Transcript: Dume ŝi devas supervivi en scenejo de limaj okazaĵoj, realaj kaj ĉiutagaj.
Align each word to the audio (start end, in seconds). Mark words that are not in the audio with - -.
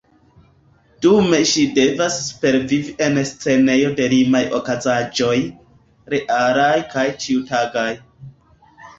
Dume 1.05 1.39
ŝi 1.49 1.65
devas 1.73 2.15
supervivi 2.21 2.93
en 3.07 3.19
scenejo 3.31 3.91
de 3.99 4.07
limaj 4.13 4.41
okazaĵoj, 4.59 5.35
realaj 6.15 6.71
kaj 6.95 7.05
ĉiutagaj. 7.27 7.89